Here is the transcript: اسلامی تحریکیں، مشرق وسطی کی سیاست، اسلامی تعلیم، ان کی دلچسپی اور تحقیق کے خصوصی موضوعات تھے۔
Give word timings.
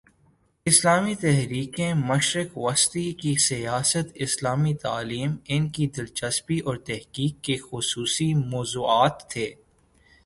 اسلامی 0.65 1.15
تحریکیں، 1.15 1.93
مشرق 1.93 2.57
وسطی 2.57 3.11
کی 3.13 3.35
سیاست، 3.35 4.11
اسلامی 4.15 4.73
تعلیم، 4.75 5.35
ان 5.47 5.69
کی 5.69 5.87
دلچسپی 5.87 6.59
اور 6.59 6.75
تحقیق 6.75 7.43
کے 7.43 7.57
خصوصی 7.71 8.33
موضوعات 8.33 9.29
تھے۔ 9.29 9.53